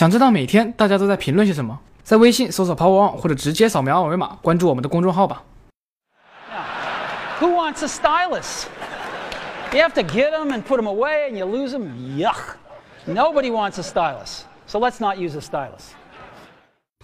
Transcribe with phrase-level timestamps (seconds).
[0.00, 1.78] 想知道每天大家都在评论些什么？
[2.02, 5.42] 在微信搜索 Power On 或者直接扫描二维码关注我们的公众号吧。
[7.38, 8.64] Who wants a stylus?
[9.74, 11.82] You have to get them and put them away and you lose them.
[12.16, 12.56] Yuck.
[13.06, 14.44] Nobody wants a stylus.
[14.66, 15.90] So let's not use a stylus.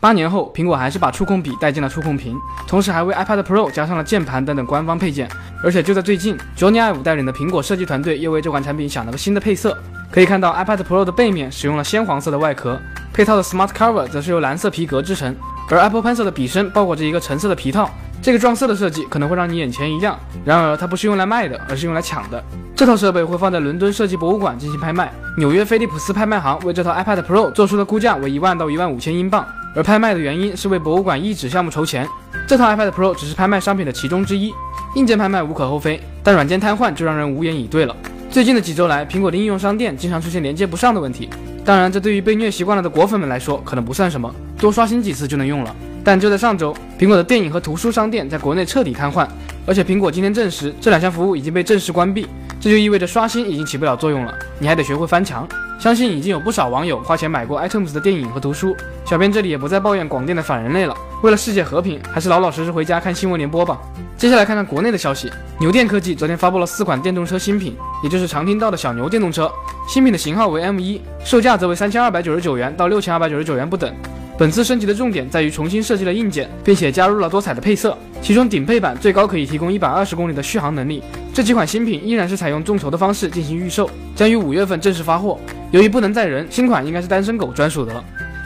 [0.00, 2.34] 八年后，苹果还是把触控笔带进了触控屏，
[2.66, 5.28] 同时还为 iPad Pro 加上了键盘等等官方配件。
[5.62, 9.76] 而且就在最近，Johnny Ive 带领的苹果设计团队又为这款产品想了个新的配色。
[10.10, 12.80] 可以看到 iPad Pro 的背面使用了鲜黄色的外壳，
[13.12, 15.34] 配套的 Smart Cover 则是由蓝色皮革制成，
[15.68, 17.90] 而 Apple Pencil 的笔身包裹着一个橙色的皮套。
[18.22, 22.42] 这个撞色的设计可能会让你眼前一亮，然而它不是用来卖的，而是用来抢的。
[22.74, 29.46] 这套设备会放在伦敦设计博物馆进行拍卖，纽约菲利普斯拍卖行为这套 iPad Pro 做出的估价为一万到一万五千英镑。
[29.76, 32.08] 而拍卖的原因是为博物馆遗址项目筹钱。
[32.48, 34.52] 这套 iPad Pro 只是拍卖商品的其中之一，
[34.94, 37.94] 硬件拍卖无可厚非，但软件瘫痪就让人无言以对了。
[38.36, 41.26] 最近的几周来，苹果的应用商店经常出现连接不上的问题。
[41.64, 45.74] 当然，这对于被虐习惯了的果粉们来说可能不算什么，多刷新几次就能用了。
[46.04, 49.26] 但就在上周，苹果的电影和图书商店在国内彻底瘫痪，
[49.64, 52.26] 而且苹果今天证实这两项服务已经被正式关闭，
[52.60, 55.48] 这就意味着刷新已经起不了作用了，你还得学会翻墙。
[55.78, 58.74] 相信已经有不少网友花钱买过 iTunes 的电影和图书，
[59.04, 60.96] 小编这里也不再抱怨广电的反人类了。
[61.22, 63.78] 为了世界和平，还是老老实实回家看新闻联播吧。
[64.16, 69.50] 接下来看看国内的消息，牛电科技昨天发布了四款电动车新品，也就是常听到的小牛电动车。
[69.86, 73.94] 新品的型号为 M1，售价则为三千二百九十九元到六千二百九十九元不等。
[74.38, 77.96] 本次升级的重点在于重新设计了硬件，并且加入了多彩的配色。
[78.20, 81.02] 其中顶配版最高可以提供一百二十公里的续航能力。
[81.32, 85.38] 这几款新品依然是采用众筹的方式进行预售，将于五月份正式发货。
[85.72, 88.02] 由于不能载人，新款应该是单身狗专属的了。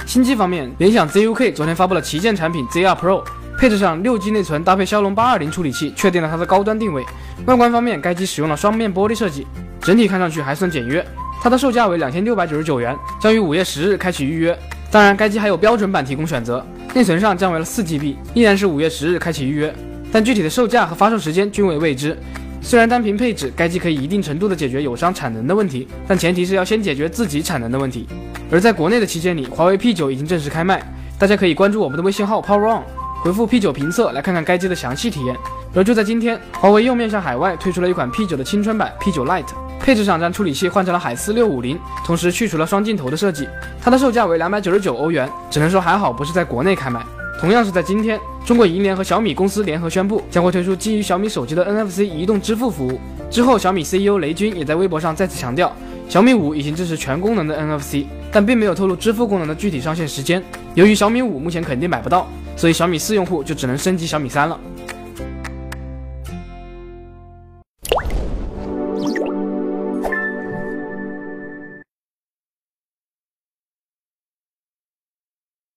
[0.06, 3.22] 新机方面，联想 ZUK 昨天发布了旗舰产品 ZR Pro，
[3.58, 7.04] 配置上六 G 内存搭配骁龙八二零处理器，确定了它的高端定位。
[7.46, 9.46] 外观方面，该机使用了双面玻璃设计，
[9.82, 11.04] 整体看上去还算简约。
[11.42, 14.58] 它的售价为两千六百九十九元，将于五月十日开启预约。
[14.90, 16.64] 当然，该机还有标准版提供选择，
[16.94, 19.72] 内存上降为了四 GB，依然是五月十日开启预约，
[20.10, 22.16] 但具体的售价和发售时间均为未知。
[22.62, 28.06] 虽然单凭配置，该机可以一定程度的解决友商产能的问题，但前提是要先解决自己产能的问题。
[28.50, 30.82] 而在国内的旗舰里，华为 P9 已经正式开卖，
[31.18, 32.82] 大家可以关注我们的微信号 Power On，
[33.22, 35.34] 回复 P9 评测来看看该机的详细体验。
[35.74, 43.48] 而就在今天，华为又面向海外推出了一款 P9 的青春版 P9 Lite，配置上将处理器换成了海思六五零，同时去除了双镜头的设计，
[43.80, 47.00] 它的售价为两百九十九欧元，只能说还好不是在国内开卖。
[47.40, 53.00] 同样是在今天，中国银联和小米公司联合宣布，将会推出基于小米手机的 NFC 移动支付服务。
[53.30, 55.74] 之后，小米 CEO 雷军也在微博上再次强调，
[56.06, 60.42] 小米五已经支持全功能的 NFC，但并没有透露支付功能的具体上线时间。
[60.74, 62.28] 由于小米五目前肯定买不到，
[62.58, 64.60] 所以小米四用户就只能升级小米三了。